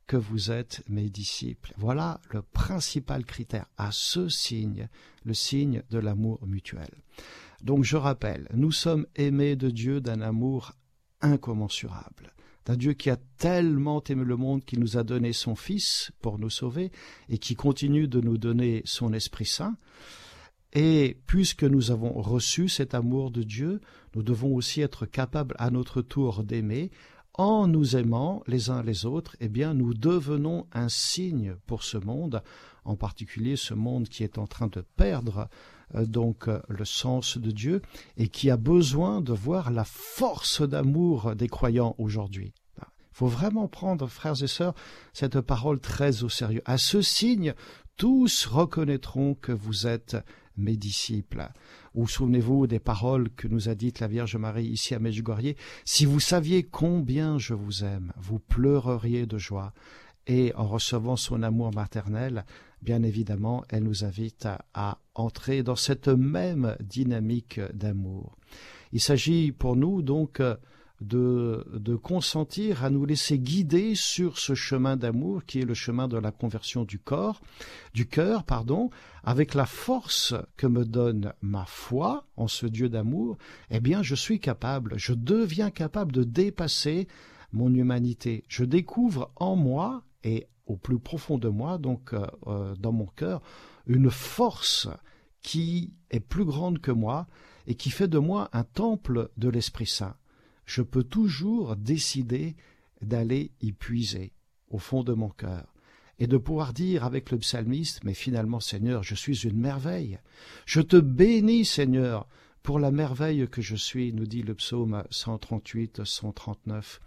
[0.07, 1.73] que vous êtes mes disciples.
[1.77, 4.89] Voilà le principal critère, à ce signe,
[5.25, 6.91] le signe de l'amour mutuel.
[7.63, 10.73] Donc je rappelle, nous sommes aimés de Dieu d'un amour
[11.21, 12.35] incommensurable,
[12.67, 16.39] d'un Dieu qui a tellement aimé le monde qu'il nous a donné son Fils pour
[16.39, 16.91] nous sauver
[17.29, 19.77] et qui continue de nous donner son Esprit Saint.
[20.73, 23.81] Et puisque nous avons reçu cet amour de Dieu,
[24.15, 26.91] nous devons aussi être capables à notre tour d'aimer
[27.35, 31.97] en nous aimant les uns les autres, eh bien, nous devenons un signe pour ce
[31.97, 32.43] monde,
[32.85, 35.49] en particulier ce monde qui est en train de perdre
[35.93, 37.83] donc euh, le sens de Dieu
[38.17, 42.53] et qui a besoin de voir la force d'amour des croyants aujourd'hui.
[42.79, 44.75] Il faut vraiment prendre, frères et sœurs,
[45.13, 46.63] cette parole très au sérieux.
[46.65, 47.55] À ce signe,
[47.97, 50.17] tous reconnaîtront que vous êtes
[50.57, 51.49] mes disciples.
[51.95, 55.55] Ou souvenez-vous des paroles que nous a dites la Vierge Marie ici à Medjugorje.
[55.85, 59.73] Si vous saviez combien je vous aime, vous pleureriez de joie.
[60.27, 62.47] Et en recevant son amour maternel,
[62.85, 68.37] bien évidemment, elle nous invite à, entrer dans cette même dynamique d'amour.
[68.93, 70.43] Il s'agit pour nous donc
[71.01, 76.09] de, de, consentir à nous laisser guider sur ce chemin d'amour qui est le chemin
[76.09, 77.41] de la conversion du corps,
[77.95, 78.91] du cœur, pardon,
[79.23, 83.39] avec la force que me donne ma foi en ce Dieu d'amour,
[83.71, 87.07] eh bien je suis capable, je deviens capable de dépasser
[87.53, 88.45] mon humanité.
[88.49, 93.07] Je découvre en moi et au plus profond de moi, donc euh, euh, dans mon
[93.07, 93.43] cœur,
[93.87, 94.89] une force
[95.43, 97.27] qui est plus grande que moi
[97.67, 100.17] et qui fait de moi un temple de l'Esprit Saint.
[100.65, 102.57] Je peux toujours décider
[103.03, 104.33] d'aller y puiser
[104.71, 105.75] au fond de mon cœur
[106.19, 110.19] et de pouvoir dire avec le psalmiste, mais finalement Seigneur, je suis une merveille.
[110.65, 112.27] Je te bénis Seigneur
[112.63, 117.01] pour la merveille que je suis, nous dit le psaume 138, 139.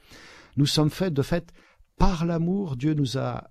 [0.58, 1.52] Nous sommes faits de fait
[1.98, 3.50] par l'amour, Dieu nous a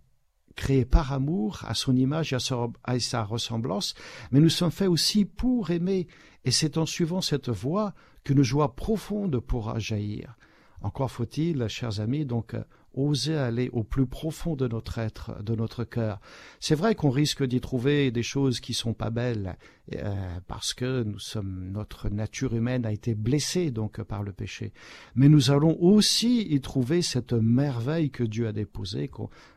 [0.54, 3.94] créés par amour, à son image et à sa ressemblance,
[4.30, 6.06] mais nous sommes faits aussi pour aimer,
[6.44, 7.92] et c'est en suivant cette voie
[8.24, 10.36] qu'une joie profonde pourra jaillir.
[10.80, 12.54] Encore faut-il, chers amis, donc
[12.96, 16.20] oser aller au plus profond de notre être, de notre cœur.
[16.60, 19.56] C'est vrai qu'on risque d'y trouver des choses qui sont pas belles,
[19.94, 20.14] euh,
[20.48, 24.72] parce que nous sommes, notre nature humaine a été blessée donc par le péché.
[25.14, 29.10] Mais nous allons aussi y trouver cette merveille que Dieu a déposée,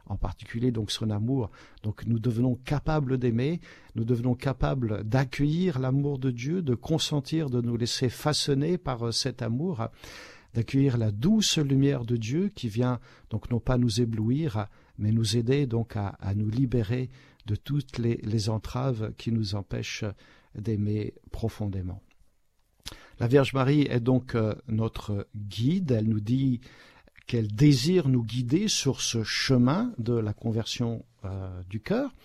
[0.06, 1.50] en particulier donc son amour.
[1.82, 3.60] Donc nous devenons capables d'aimer,
[3.96, 9.12] nous devenons capables d'accueillir l'amour de Dieu, de consentir, de nous laisser façonner par euh,
[9.12, 9.88] cet amour
[10.54, 15.38] d'accueillir la douce lumière de Dieu qui vient donc non pas nous éblouir, mais nous
[15.38, 17.10] aider donc à, nous libérer
[17.46, 20.06] de toutes les, entraves qui nous empêchent
[20.56, 22.02] d'aimer profondément.
[23.20, 26.62] La Vierge Marie est donc euh, notre guide, elle nous dit
[27.28, 32.16] qu'elle désire nous guider sur ce chemin de la conversion euh, du cœur.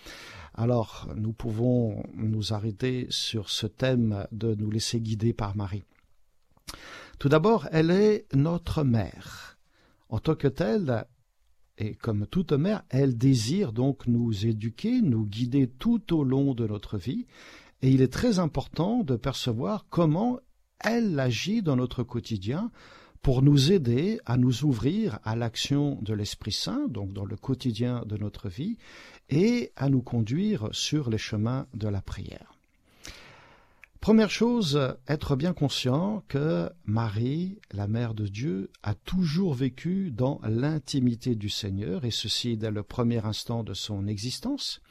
[0.53, 5.83] Alors nous pouvons nous arrêter sur ce thème de nous laisser guider par Marie.
[7.19, 9.57] Tout d'abord, elle est notre mère.
[10.09, 11.05] En tant que telle,
[11.77, 16.67] et comme toute mère, elle désire donc nous éduquer, nous guider tout au long de
[16.67, 17.25] notre vie,
[17.81, 20.39] Et il est très important de percevoir comment
[20.79, 22.71] elle agit dans notre quotidien
[23.21, 28.03] pour nous aider à nous ouvrir à l'action de l'Esprit Saint, donc dans le quotidien
[28.05, 28.77] de notre vie,
[29.29, 32.54] et à nous conduire sur les chemins de la prière.
[34.05, 40.39] Première chose, être bien conscient que Marie, la mère de Dieu, a toujours vécu dans
[40.43, 44.83] l'intimité du Seigneur, et ceci dès le premier instant de son existence.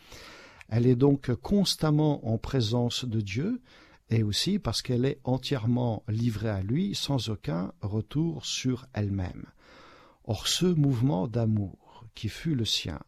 [0.69, 3.63] Elle est donc constamment en présence de Dieu,
[4.11, 9.45] et aussi parce qu'elle est entièrement livrée à lui sans aucun retour sur elle-même.
[10.25, 12.99] Or ce mouvement d'amour qui fut le sien,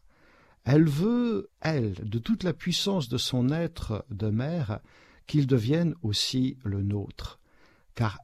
[0.63, 4.79] elle veut, elle, de toute la puissance de son être de mère,
[5.27, 7.39] qu'il devienne aussi le nôtre.
[7.95, 8.19] Car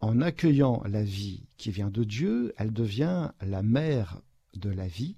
[0.00, 4.20] en accueillant la vie qui vient de Dieu, elle devient la mère
[4.54, 5.16] de la vie,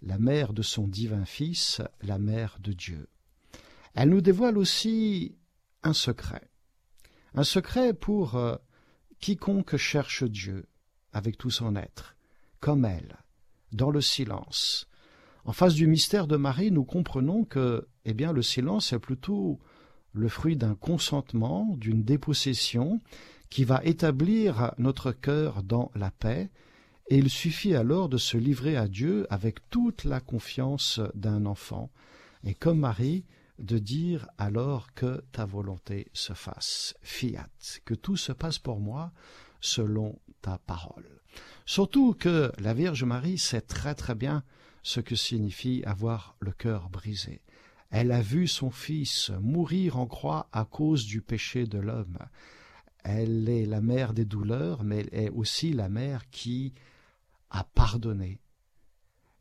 [0.00, 3.08] la mère de son divin Fils, la mère de Dieu.
[3.94, 5.36] Elle nous dévoile aussi
[5.82, 6.50] un secret,
[7.34, 8.56] un secret pour euh,
[9.20, 10.66] quiconque cherche Dieu
[11.12, 12.16] avec tout son être,
[12.60, 13.18] comme elle,
[13.72, 14.86] dans le silence.
[15.44, 19.58] En face du mystère de Marie, nous comprenons que, eh bien, le silence est plutôt
[20.12, 23.00] le fruit d'un consentement, d'une dépossession,
[23.50, 26.50] qui va établir notre cœur dans la paix,
[27.08, 31.90] et il suffit alors de se livrer à Dieu avec toute la confiance d'un enfant,
[32.44, 33.24] et comme Marie,
[33.58, 37.48] de dire alors que ta volonté se fasse, fiat,
[37.84, 39.12] que tout se passe pour moi
[39.60, 41.20] selon ta parole.
[41.66, 44.42] Surtout que la Vierge Marie sait très très bien
[44.82, 47.40] ce que signifie avoir le cœur brisé.
[47.92, 52.16] Elle a vu son Fils mourir en croix à cause du péché de l'homme.
[53.04, 56.72] Elle est la mère des douleurs, mais elle est aussi la mère qui
[57.50, 58.40] a pardonné.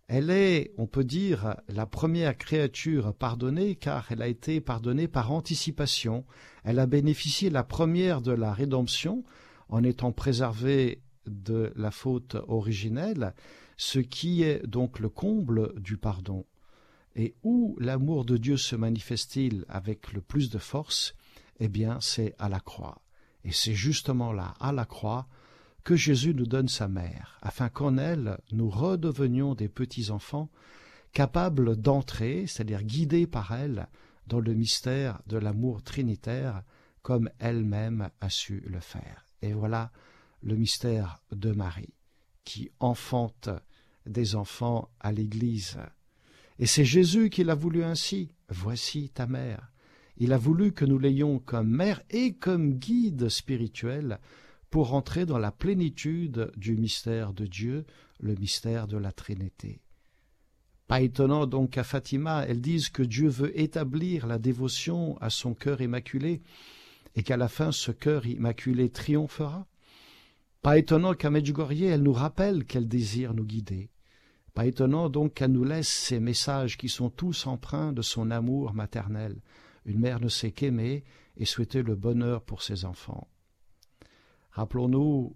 [0.09, 5.31] Elle est, on peut dire, la première créature pardonnée car elle a été pardonnée par
[5.31, 6.25] anticipation.
[6.65, 9.23] Elle a bénéficié la première de la rédemption
[9.69, 13.33] en étant préservée de la faute originelle,
[13.77, 16.45] ce qui est donc le comble du pardon.
[17.15, 21.13] Et où l'amour de Dieu se manifeste-t-il avec le plus de force?
[21.59, 23.01] Eh bien, c'est à la croix.
[23.43, 25.27] Et c'est justement là, à la croix,
[25.83, 30.49] que Jésus nous donne sa mère, afin qu'en elle nous redevenions des petits enfants,
[31.11, 33.87] capables d'entrer, c'est-à-dire guidés par elle,
[34.27, 36.63] dans le mystère de l'amour trinitaire,
[37.01, 39.25] comme elle-même a su le faire.
[39.41, 39.91] Et voilà
[40.43, 41.93] le mystère de Marie,
[42.43, 43.49] qui enfante
[44.05, 45.77] des enfants à l'Église,
[46.61, 48.29] et c'est Jésus qui l'a voulu ainsi.
[48.47, 49.71] Voici ta mère.
[50.17, 54.19] Il a voulu que nous l'ayons comme mère et comme guide spirituel
[54.69, 57.85] pour entrer dans la plénitude du mystère de Dieu,
[58.19, 59.81] le mystère de la Trinité.
[60.87, 65.55] Pas étonnant donc qu'à Fatima, elles disent que Dieu veut établir la dévotion à son
[65.55, 66.43] cœur immaculé
[67.15, 69.65] et qu'à la fin ce cœur immaculé triomphera.
[70.61, 73.89] Pas étonnant qu'à Medjugorje, elle nous rappelle qu'elle désire nous guider.
[74.53, 78.73] Pas étonnant donc qu'elle nous laisse ces messages qui sont tous empreints de son amour
[78.73, 79.41] maternel.
[79.85, 81.03] Une mère ne sait qu'aimer
[81.37, 83.27] et souhaiter le bonheur pour ses enfants.
[84.51, 85.35] Rappelons-nous,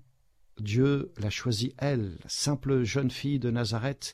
[0.60, 4.14] Dieu l'a choisie elle, simple jeune fille de Nazareth,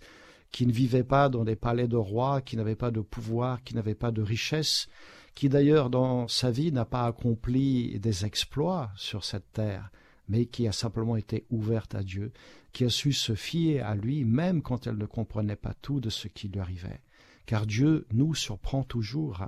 [0.51, 3.75] qui ne vivait pas dans des palais de rois, qui n'avait pas de pouvoir, qui
[3.75, 4.87] n'avait pas de richesse,
[5.33, 9.91] qui d'ailleurs dans sa vie n'a pas accompli des exploits sur cette terre,
[10.27, 12.31] mais qui a simplement été ouverte à Dieu,
[12.71, 16.09] qui a su se fier à lui même quand elle ne comprenait pas tout de
[16.09, 17.01] ce qui lui arrivait.
[17.45, 19.45] Car Dieu nous surprend toujours,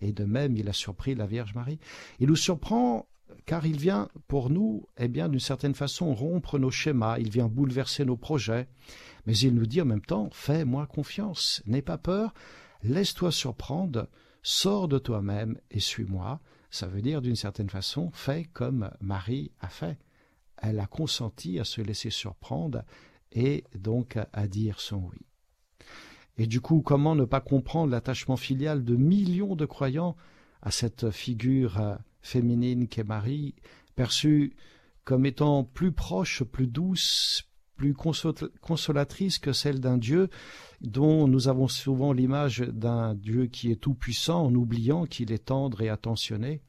[0.00, 1.78] et de même il a surpris la Vierge Marie.
[2.20, 3.06] Il nous surprend
[3.46, 7.48] car il vient pour nous, eh bien, d'une certaine façon, rompre nos schémas, il vient
[7.48, 8.68] bouleverser nos projets,
[9.26, 12.34] mais il nous dit en même temps, fais-moi confiance, n'aie pas peur,
[12.82, 14.08] laisse-toi surprendre,
[14.42, 16.40] sors de toi-même et suis-moi.
[16.72, 19.96] Ça veut dire, d'une certaine façon, fais comme Marie a fait
[20.62, 22.84] elle a consenti à se laisser surprendre
[23.32, 25.26] et donc à dire son oui.
[26.38, 30.16] Et du coup, comment ne pas comprendre l'attachement filial de millions de croyants
[30.62, 33.54] à cette figure euh, féminine qu'est Marie,
[33.96, 34.54] perçue
[35.04, 37.42] comme étant plus proche, plus douce,
[37.82, 37.94] plus
[38.60, 40.28] consolatrice que celle d'un Dieu
[40.82, 45.82] dont nous avons souvent l'image d'un Dieu qui est tout-puissant en oubliant qu'il est tendre
[45.82, 46.60] et attentionné.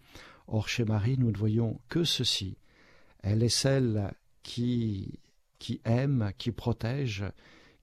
[0.47, 2.57] Or chez Marie, nous ne voyons que ceci,
[3.21, 4.11] elle est celle
[4.41, 5.19] qui,
[5.59, 7.23] qui aime, qui protège,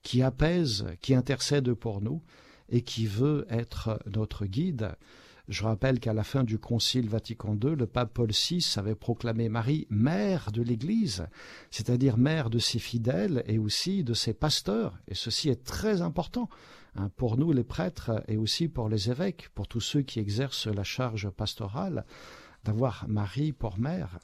[0.03, 2.21] qui apaise, qui intercède pour nous
[2.67, 4.91] et qui veut être notre guide
[5.51, 9.49] Je rappelle qu'à la fin du Concile Vatican II, le pape Paul VI avait proclamé
[9.49, 11.27] Marie mère de l'Église,
[11.71, 14.97] c'est-à-dire mère de ses fidèles et aussi de ses pasteurs.
[15.09, 16.47] Et ceci est très important
[16.95, 20.67] hein, pour nous les prêtres et aussi pour les évêques, pour tous ceux qui exercent
[20.67, 22.05] la charge pastorale,
[22.63, 24.19] d'avoir Marie pour mère.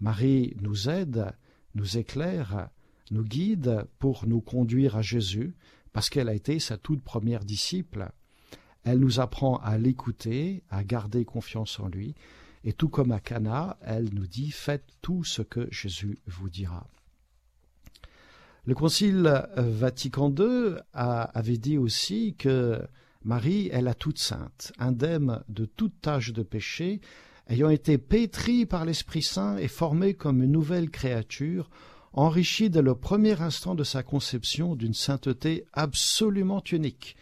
[0.00, 1.32] Marie nous aide,
[1.76, 2.68] nous éclaire,
[3.10, 5.56] nous guide pour nous conduire à Jésus,
[5.94, 8.10] parce qu'elle a été sa toute première disciple.
[8.88, 12.14] Elle nous apprend à l'écouter, à garder confiance en lui,
[12.64, 16.86] et tout comme à Cana, elle nous dit faites tout ce que Jésus vous dira.
[18.64, 22.80] Le Concile Vatican II avait dit aussi que
[23.24, 27.02] Marie est la toute sainte, indemne de toute tâche de péché,
[27.46, 31.68] ayant été pétrie par l'Esprit Saint et formée comme une nouvelle créature,
[32.14, 37.16] enrichie dès le premier instant de sa conception d'une sainteté absolument unique,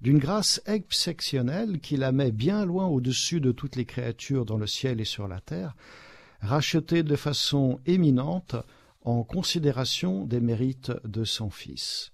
[0.00, 4.66] d'une grâce exceptionnelle qui la met bien loin au-dessus de toutes les créatures dans le
[4.66, 5.74] ciel et sur la terre,
[6.40, 8.56] rachetée de façon éminente
[9.02, 12.12] en considération des mérites de son Fils.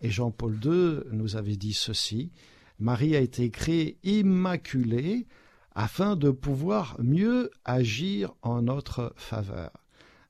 [0.00, 2.30] Et Jean-Paul II nous avait dit ceci,
[2.78, 5.26] Marie a été créée immaculée
[5.74, 9.70] afin de pouvoir mieux agir en notre faveur.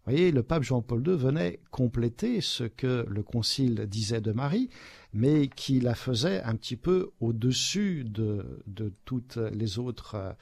[0.08, 4.70] Le pape Jean-Paul II venait compléter ce que le concile disait de Marie,
[5.12, 8.62] mais qui la faisait un petit peu au-dessus de,
[9.04, 10.34] toutes les autres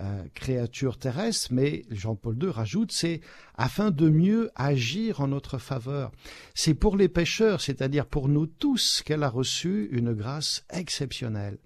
[0.00, 3.22] euh, créatures terrestres, mais Jean-Paul II rajoute, c'est
[3.54, 6.12] afin de mieux agir en notre faveur.
[6.54, 11.58] C'est pour les pécheurs, c'est-à-dire pour nous tous, qu'elle a reçu une grâce exceptionnelle.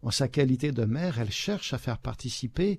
[0.00, 2.78] En sa qualité de mère, elle cherche à faire participer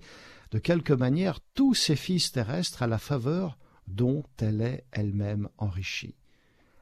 [0.50, 3.58] de quelque manière tous ses fils terrestres à la faveur
[3.90, 6.16] dont elle est elle-même enrichie.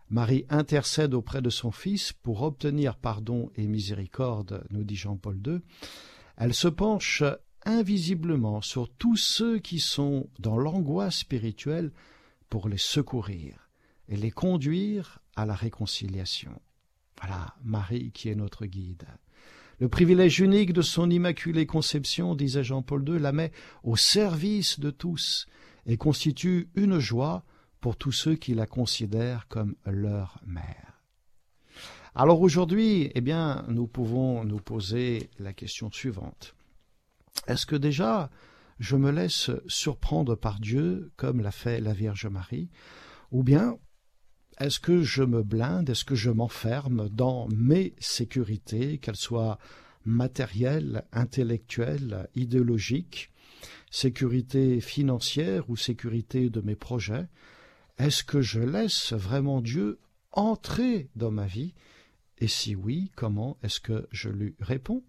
[0.09, 5.59] Marie intercède auprès de son Fils pour obtenir pardon et miséricorde, nous dit Jean-Paul II.
[6.37, 7.23] Elle se penche
[7.65, 11.91] invisiblement sur tous ceux qui sont dans l'angoisse spirituelle
[12.49, 13.69] pour les secourir
[14.07, 16.61] et les conduire à la réconciliation.
[17.19, 19.05] Voilà Marie qui est notre guide.
[19.79, 23.51] Le privilège unique de son immaculée conception, disait Jean-Paul II, la met
[23.83, 25.47] au service de tous
[25.87, 27.43] et constitue une joie
[27.79, 31.01] pour tous ceux qui la considèrent comme leur mère.
[32.15, 36.55] Alors aujourd'hui, eh bien, nous pouvons nous poser la question suivante.
[37.47, 38.29] Est-ce que déjà
[38.79, 42.69] je me laisse surprendre par Dieu comme l'a fait la Vierge Marie
[43.31, 43.77] ou bien
[44.59, 49.59] est-ce que je me blinde, est-ce que je m'enferme dans mes sécurités, qu'elles soient
[50.03, 53.31] matérielles, intellectuelles, idéologiques,
[53.91, 57.27] sécurité financière ou sécurité de mes projets
[57.97, 59.99] Est-ce que je laisse vraiment Dieu
[60.31, 61.73] entrer dans ma vie?
[62.39, 65.03] Et si oui, comment est-ce que je lui réponds?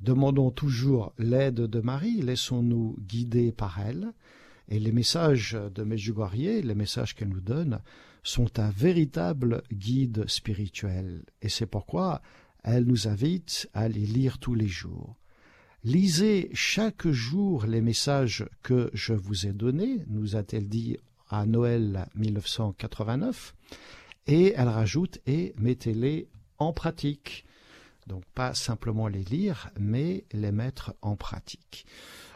[0.00, 4.12] Demandons toujours l'aide de Marie, laissons-nous guider par elle,
[4.68, 7.80] et les messages de Medjugorje, les messages qu'elle nous donne,
[8.22, 12.22] sont un véritable guide spirituel, et c'est pourquoi
[12.64, 15.16] elle nous invite à les lire tous les jours.
[15.84, 20.96] Lisez chaque jour les messages que je vous ai donnés, nous a-t-elle dit
[21.28, 23.52] à Noël 1989,
[24.28, 26.28] et elle rajoute et mettez-les
[26.58, 27.44] en pratique.
[28.06, 31.84] Donc pas simplement les lire, mais les mettre en pratique.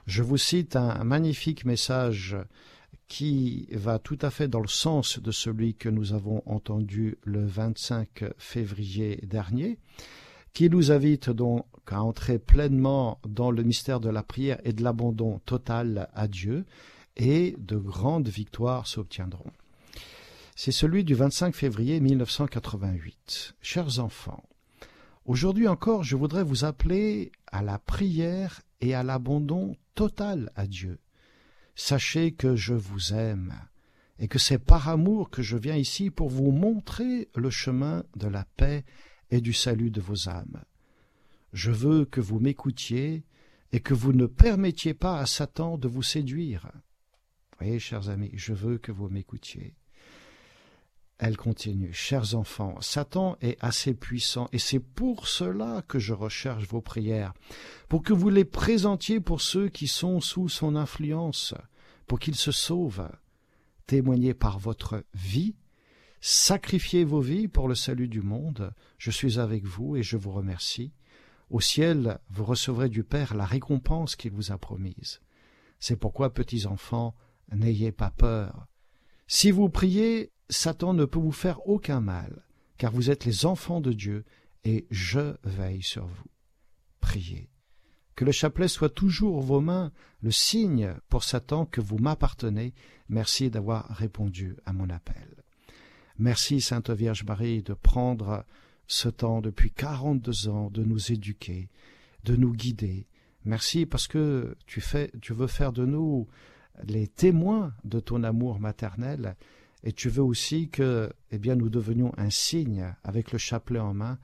[0.08, 2.36] Je vous cite un magnifique message
[3.06, 7.46] qui va tout à fait dans le sens de celui que nous avons entendu le
[7.46, 9.78] 25 février dernier,
[10.52, 14.82] qui nous invite donc à entrer pleinement dans le mystère de la prière et de
[14.82, 16.64] l'abandon total à Dieu,
[17.16, 19.52] et de grandes victoires s'obtiendront.
[20.54, 23.54] C'est celui du 25 février 1988.
[23.60, 24.42] Chers enfants,
[25.24, 30.98] aujourd'hui encore, je voudrais vous appeler à la prière et à l'abandon total à Dieu.
[31.74, 33.54] Sachez que je vous aime,
[34.18, 38.28] et que c'est par amour que je viens ici pour vous montrer le chemin de
[38.28, 38.84] la paix
[39.30, 40.62] et du salut de vos âmes.
[41.56, 43.24] Je veux que vous m'écoutiez
[43.72, 46.70] et que vous ne permettiez pas à Satan de vous séduire.
[47.58, 49.74] Voyez, chers amis, je veux que vous m'écoutiez.
[51.16, 56.68] Elle continue, chers enfants, Satan est assez puissant et c'est pour cela que je recherche
[56.68, 57.32] vos prières,
[57.88, 61.54] pour que vous les présentiez pour ceux qui sont sous son influence,
[62.06, 63.10] pour qu'ils se sauvent.
[63.86, 65.54] Témoignez par votre vie
[66.28, 68.74] Sacrifiez vos vies pour le salut du monde.
[68.98, 70.92] Je suis avec vous et je vous remercie.
[71.50, 75.20] Au ciel, vous recevrez du Père la récompense qu'il vous a promise.
[75.78, 77.14] C'est pourquoi, petits enfants,
[77.52, 78.66] n'ayez pas peur.
[79.28, 82.44] Si vous priez, Satan ne peut vous faire aucun mal,
[82.78, 84.24] car vous êtes les enfants de Dieu,
[84.64, 86.30] et je veille sur vous.
[87.00, 87.50] Priez.
[88.16, 89.92] Que le chapelet soit toujours vos mains,
[90.22, 92.74] le signe pour Satan que vous m'appartenez.
[93.08, 95.44] Merci d'avoir répondu à mon appel.
[96.18, 98.44] Merci, Sainte Vierge Marie, de prendre
[98.86, 101.68] ce temps depuis quarante-deux ans de nous éduquer,
[102.24, 103.06] de nous guider.
[103.44, 106.26] Merci parce que tu fais, tu veux faire de nous
[106.84, 109.36] les témoins de ton amour maternel
[109.82, 113.94] et tu veux aussi que, eh bien, nous devenions un signe avec le chapelet en
[113.94, 114.18] main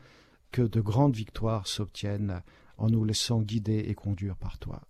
[0.51, 2.43] que de grandes victoires s'obtiennent
[2.79, 4.83] en nous laissant guider et conduire par toi.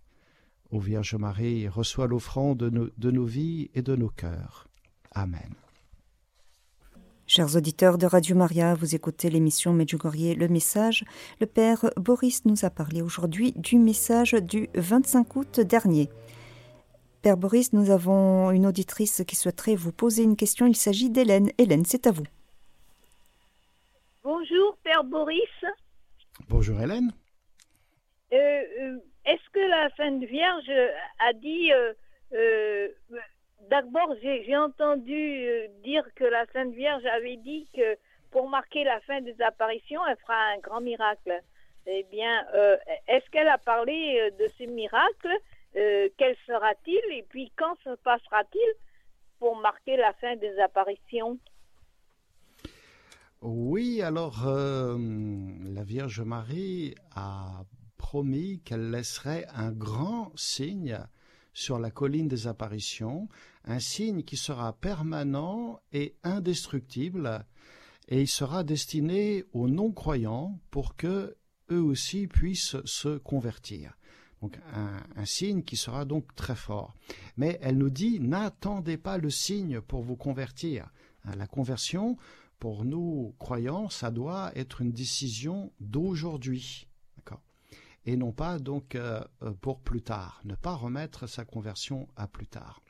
[0.71, 4.67] Ô Vierge Marie, reçois l'offrande de, de nos vies et de nos cœurs.
[5.11, 5.53] Amen.
[7.25, 11.05] Chers auditeurs de Radio Maria, vous écoutez l'émission Medjugorje Le Message.
[11.39, 16.09] Le Père Boris nous a parlé aujourd'hui du message du 25 août dernier.
[17.21, 20.67] Père Boris, nous avons une auditrice qui souhaiterait vous poser une question.
[20.67, 21.49] Il s'agit d'Hélène.
[21.57, 22.25] Hélène, c'est à vous.
[24.21, 25.39] Bonjour, Père Boris.
[26.49, 27.13] Bonjour, Hélène.
[28.33, 30.71] Euh, euh, est-ce que la Sainte Vierge
[31.19, 31.71] a dit...
[32.33, 32.89] Euh,
[33.69, 37.97] d'abord, j'ai entendu dire que la Sainte Vierge avait dit que
[38.31, 41.41] pour marquer la fin des apparitions, elle fera un grand miracle.
[41.85, 42.45] Eh bien,
[43.07, 45.29] est-ce qu'elle a parlé de ce miracle
[45.73, 48.73] Quel sera-t-il Et puis, quand se passera-t-il
[49.39, 51.37] pour marquer la fin des apparitions?
[53.45, 54.97] Oui, alors euh,
[55.65, 57.65] la Vierge Marie a
[57.97, 60.97] promis qu'elle laisserait un grand signe
[61.51, 63.27] sur la colline des apparitions,
[63.65, 67.45] un signe qui sera permanent et indestructible,
[68.07, 71.35] et il sera destiné aux non-croyants pour que
[71.71, 73.97] eux aussi puissent se convertir.
[74.41, 76.93] Donc un, signe qui sera donc très fort.
[77.37, 80.91] Mais elle nous dit n'attendez pas le signe pour vous convertir.
[81.37, 82.17] La conversion,
[82.59, 86.89] pour nous croyants, ça doit être une décision d'aujourd'hui,
[88.05, 89.23] et non pas donc euh,
[89.61, 92.81] pour plus tard, ne pas remettre sa conversion à plus tard.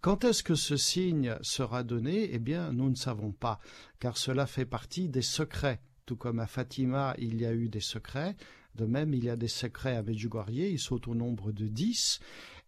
[0.00, 2.32] Quand est-ce que ce signe sera donné?
[2.32, 3.58] Eh bien, nous ne savons pas,
[3.98, 5.80] car cela fait partie des secrets.
[6.04, 8.36] Tout comme à Fatima, il y a eu des secrets,
[8.76, 12.20] de même, il y a des secrets à Medjugorje, ils sont au nombre de dix,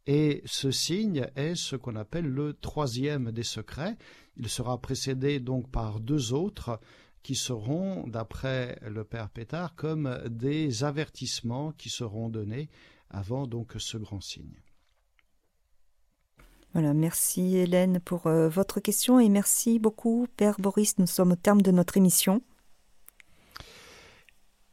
[0.06, 3.96] et ce signe est ce qu'on appelle le troisième des secrets.
[4.36, 6.80] Il sera précédé donc par deux autres
[7.22, 12.70] qui seront, d'après le père Pétard, comme des avertissements qui seront donnés
[13.10, 14.62] avant donc ce grand signe.
[16.74, 20.98] Voilà, merci Hélène pour euh, votre question et merci beaucoup Père Boris.
[20.98, 22.42] Nous sommes au terme de notre émission.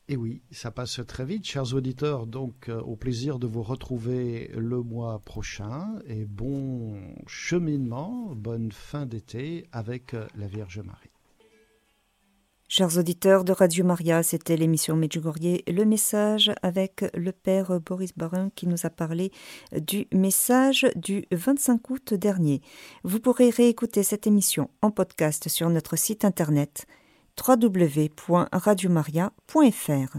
[0.07, 2.27] Et oui, ça passe très vite, chers auditeurs.
[2.27, 5.95] Donc, euh, au plaisir de vous retrouver le mois prochain.
[6.05, 11.14] Et bon cheminement, bonne fin d'été avec euh, la Vierge Marie.
[12.67, 18.49] Chers auditeurs de Radio Maria, c'était l'émission Medjugorje, le message avec le Père Boris Barin
[18.55, 19.31] qui nous a parlé
[19.71, 22.63] du message du 25 août dernier.
[23.03, 26.87] Vous pourrez réécouter cette émission en podcast sur notre site internet
[27.47, 30.17] www.radiomaria.fr.